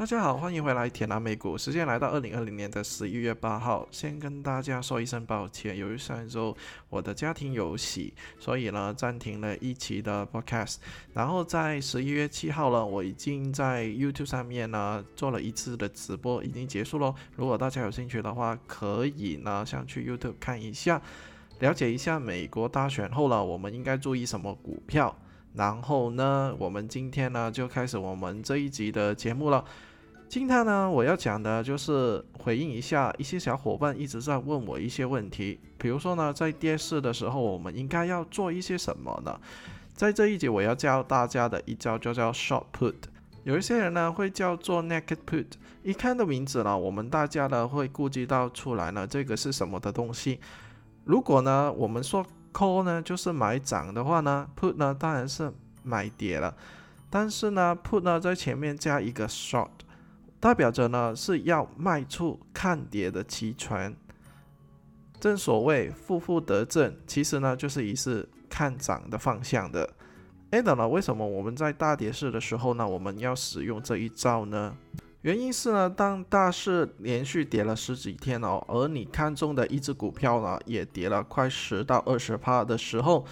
[0.00, 1.58] 大家好，欢迎回来铁南美股。
[1.58, 6.56] 时间来到二零二零年的十一月八号，先跟大家说一声抱歉，由于上一周
[6.88, 10.76] 我的家庭有喜，所以呢暂停了一期的 podcast。
[11.12, 17.14] 然后在十一月七号呢，我已经在 YouTube 上面呢做了一次的直播，已经结束喽。
[17.36, 21.02] 如果大家有兴趣的话，可以呢上去 YouTube 看一下，
[21.58, 25.14] 了解一下美国大选后了，我们应该注意什么股票。
[25.52, 29.62] 然后呢，我们今天呢就开始我们这一集的节目了。
[30.30, 39.40] 今天呢，我要讲的就是回应一下一些小伙伴一直在问我一些问题，比如说呢，在跌市的时候，我们应该要做一些什么呢？
[39.92, 42.94] 在这一节，我要教大家的一招就叫 short put，
[43.42, 45.46] 有一些人呢会叫做 naked put，
[45.82, 50.38] 一看的名字呢，我们大家呢会估计到出来呢，这个是什么的东西？
[51.06, 55.52] 如果呢，我们说 call 呢就是买涨的话呢，put 呢当然是
[55.82, 56.54] 买跌了，
[57.10, 59.70] 但是呢，put 呢在前面加一个 short。
[60.40, 63.94] 代表着呢是要卖出看跌的期权，
[65.20, 69.90] 正所谓负负得正，其实呢就是一是看涨的方向的。
[70.50, 74.74] 哎，等了，为什么我们在大跌市的时候呢，我们要使用这一招呢？
[75.20, 83.26] 原因是呢，当大市连续跌了十几天哦，而你看中的一只股票呢也跌了快十到二十趴的时候。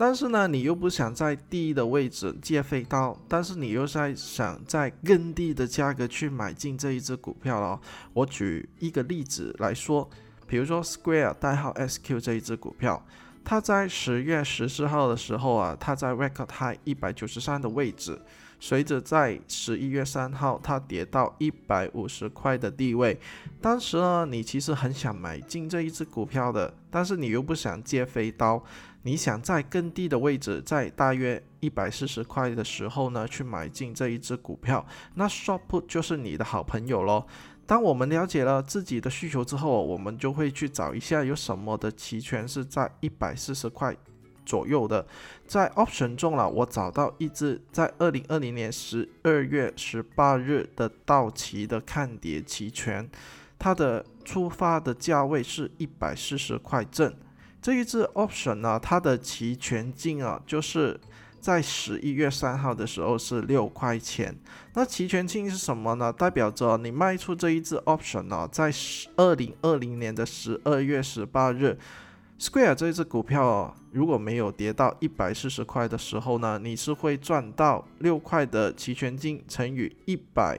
[0.00, 7.80] 但是呢，你又不想在低的位置借飞刀，但是你又在想在更低的价格去买进这一只股票了。
[8.12, 10.08] 我举一个例子来说，
[10.46, 13.04] 比如说 Square 代号 SQ 这一只股票，
[13.44, 18.22] 它在十月十四号的时候啊，它在 Record High 一百九十三的位置。
[18.60, 23.18] 随着在十一月三号它跌到一百五十块的地位，
[23.60, 28.62] 当时呢，你其实很想买进这一只股票的，但是你又不想接飞刀，
[29.02, 37.24] 你想在更低的位置，在大约一百四十块的时候呢，去买进这一只股票，那 short put 就是你的好朋友喽。
[37.64, 43.94] 当我们了解了自己的需求之后，我们就会去找一下有什么的期权是在一百四十块。
[44.48, 45.06] 左右的，
[45.46, 53.06] 在 option 中了，我找到一只在二零二零年十二月十八日的到期的看跌期权，
[53.58, 57.14] 它的出发的价位是一百四十块正。
[57.60, 60.98] 这一只 option 呢，它的期权金啊，就是
[61.38, 64.34] 在十一月三号的时候是六块钱。
[64.72, 66.10] 那期权金是什么呢？
[66.10, 68.72] 代表着你卖出这一只 option 呢，在
[69.16, 71.78] 二零二零年的十二月十八日。
[72.40, 80.56] Square 这一只股票如果没有跌到一百四十块的时候呢，你是会赚到六块的期权金乘以一百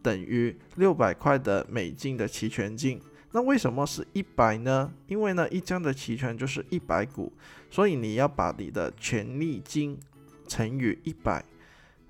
[0.00, 3.00] 等于六百块的美金的期权金。
[3.32, 4.92] 那为什么是一百呢？
[5.08, 7.32] 因为呢一张的期权就是一百股，
[7.68, 9.98] 所以你要把你的权利金
[10.46, 11.44] 乘以一百。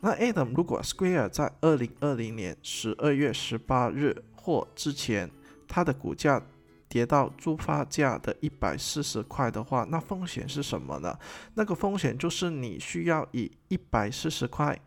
[0.00, 5.30] 那 Adam 如果 Square 在二零二零年十二月十八日或之前，
[5.66, 6.40] 它的股价
[6.88, 11.18] 跌到出发价的一百四十块的话，那风险是什么呢？
[11.54, 14.78] 那个风险就是你需要以一百四十块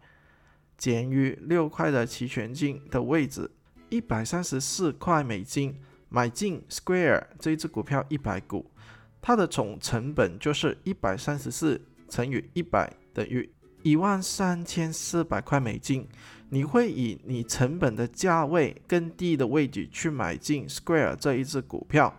[0.77, 3.51] 减于六块的期权金的位置，
[3.89, 5.79] 一百三十四块美金
[6.09, 8.71] 买进 Square 这一只股票一百股，
[9.21, 11.79] 它的总成本就是一百三十四
[12.09, 13.47] 乘以一百等于
[13.83, 16.07] 一万三千四百块美金。
[16.53, 22.13] 你会以你成本的价位更低的位置去买进 Square 这一只股票。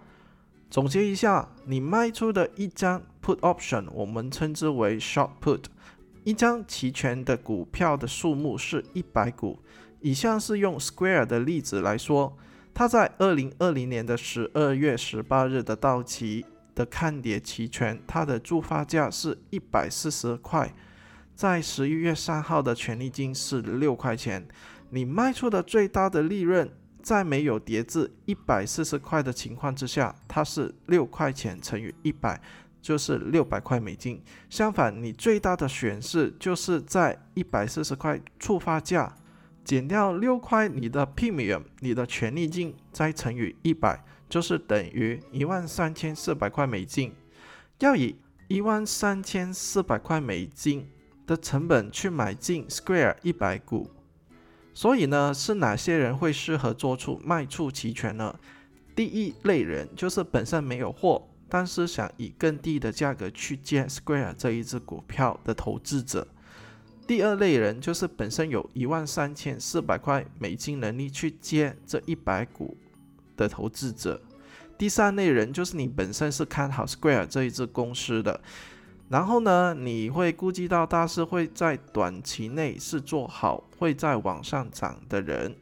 [0.70, 5.64] 总结一下，你卖出的一张 Put Option，我们称之为 Short Put。
[6.24, 9.58] 一张期权的股票的数目是一百股。
[10.00, 12.34] 以下是用 Square 的例子来说，
[12.72, 20.72] 它在二零二零年的十二月十八日的到期的看跌期权，它的注发价是一百四十块。
[21.42, 24.46] 在十一月三号的权利金是六块钱，
[24.90, 26.70] 你卖出的最大的利润，
[27.02, 32.40] 在没有跌至一百四十块的情况之下，它是六块钱乘以一百，
[32.80, 34.22] 就是六百块美金。
[34.48, 39.12] 相反，你最大的损失就是在一百四十块触发价
[39.64, 47.12] 减掉六块你的 premium，你的权利金再乘以一百，就是等于一万三千四百块美金。
[47.80, 48.14] 要以
[48.46, 50.86] 一万三千四百块美金。
[51.32, 53.88] 的成本去买进 Square 一百股，
[54.74, 58.38] 所以呢，是哪些人会适合做出卖出期权呢？
[58.94, 66.28] 第一类人就是本身没有货，但是想以更低的价格去接 Square 这一只股票的投资者。
[67.06, 72.76] 第二类人就是本身有一万三千四百块美金能力去接这一百股
[73.38, 74.20] 的投资者。
[74.76, 78.38] 第三类人就是你本身是看好 Square 这一只公司的。
[79.12, 85.54] 然后呢，你会估计到大势会在短期内是做好，会在往上涨的人。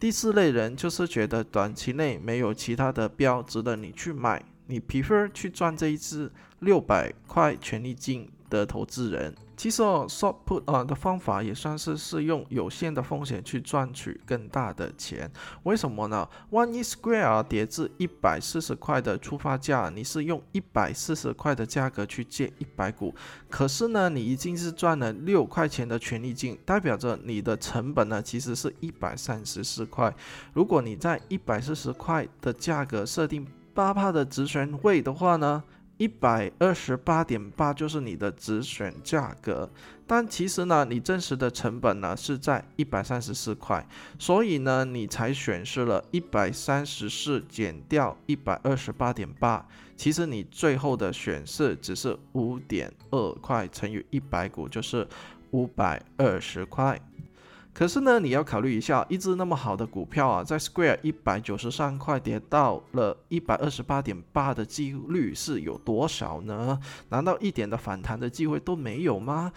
[0.00, 9.32] 第四类人就是觉得短期内没有其他的标值得你去买，你 prefer 去赚这一支六百块权利金的投资人。
[9.62, 15.30] 其实哦，short put 啊的方法也算是是用有限的风险去赚取更大的钱。
[15.62, 16.28] 为什么呢？
[16.50, 23.14] 万一 Square 跌至一百四十块的出发价，你是用一百四十块的价格去借一百股，
[23.48, 30.12] 可是呢，你已经是赚了六块钱的权利金，代表着你的成本呢其实是一百三十四块。
[30.52, 35.62] 如果你在一百四十块的价格设定八帕的止损位的话呢？
[36.02, 39.70] 一百二十八点八就是你的止损价格，
[40.04, 43.86] 但其实呢，你真实的成本呢是在一百三十四块，
[44.18, 49.64] 所以呢，你才损失了一百三十四减掉一百二十八点八，
[49.96, 55.06] 其实你最后的选示只是五点二块乘以一百股，就是
[55.52, 57.00] 五百二十块。
[57.74, 66.78] 可是呢，你要考虑一下，一只那么好的股票啊，在 Square 一百九十三块跌到了一百二十八点八的几率是有多少呢？
[67.08, 69.50] 难道一点的反弹的机会都没有吗？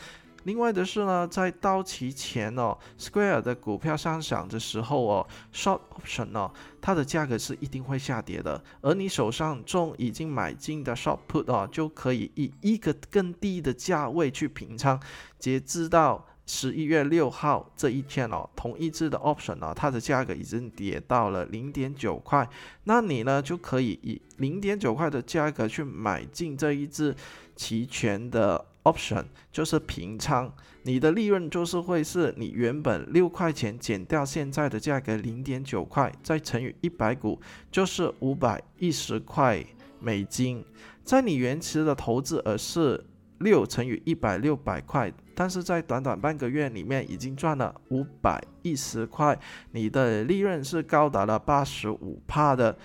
[0.45, 15.01] 另外的是呢，在到期前哦，Square 的股票上涨的时候哦，Short Option 哦，它的价格是一定会下跌的，而你手上中已经买进的 Short Put 哦，就可以以一个更低的价位去平仓，
[15.37, 16.25] 截至到。
[16.47, 22.47] 十一月六号这一天哦，同一只的 option 呢，它的价格已经跌到了零点九块，
[22.83, 27.15] 那你呢就可以以零点九块的价格去买进这一只
[27.55, 30.51] 期权的 option，就是平仓，
[30.83, 39.65] 你的利润就是会是你原本六块钱减掉现在的价格零点九块，再乘以一百股，就是五百一十块
[39.99, 40.63] 美金，
[41.03, 43.03] 在你原始的投资额是。
[43.39, 49.37] 六乘以一百六百块，但是在短短半个月里面已经赚了五百一十块，
[49.71, 52.75] 你的利润是高达了八十五帕的。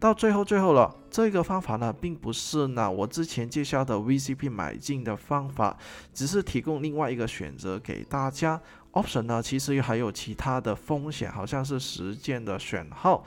[0.00, 5.76] 到最后最后了，这个方法呢，并不是呢我之前介绍的 VCP 买进的方法，
[6.12, 8.60] 只是提供另外一个选择给大家。
[8.94, 13.24] Option 呢，其实还有其他的风险，好像是时间的选号、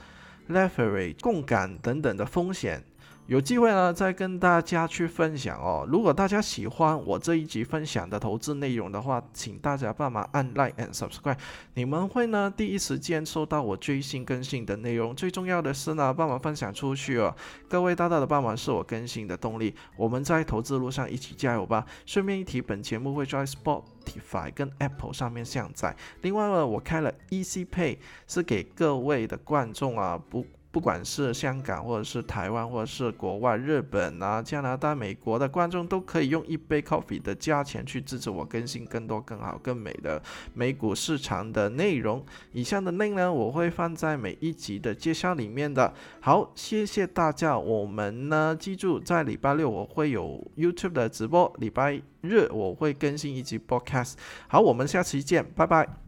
[0.50, 2.84] leverage 共感等等的风险。
[3.26, 5.84] 有机会呢，再跟大家去分享哦。
[5.90, 11.36] 如果大家喜欢我这一集分享的投资内容的话，请大家帮忙按 like and subscribe，
[11.74, 15.12] 你们会呢第一时间收到我最新更新的内容。
[15.12, 17.34] 最重要的是呢，帮忙分享出去哦。
[17.68, 19.74] 各位大大的帮忙是我更新的动力。
[19.96, 21.84] 我们在投资路上一起加油吧。
[22.06, 25.96] 顺便一提，本节目会在 Spotify 跟 Apple 上面下载。
[26.22, 30.46] 另外呢，我开了 Easy Pay，是给各位的观众啊不。
[30.76, 42.22] 不管是香港，或者是台湾，或者是国外，日本啊、加拿大、美国的观众，都可以用一杯 coffee 的价钱去支持我更新更多、更好、更美的美股市场的内容。
[42.52, 45.90] 以上的内容我会放在每一集的介绍里面的。
[46.20, 47.58] 好，谢谢大家。
[47.58, 54.16] 我们呢，记住在礼拜六我会有 YouTube 的直播，礼拜日我会更新一集 Podcast。
[54.46, 56.05] 好，我们下期见，拜拜。